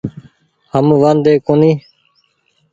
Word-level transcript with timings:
هم 0.71 0.87
وآڌي 1.01 1.33
ڪونيٚ۔ 1.47 1.77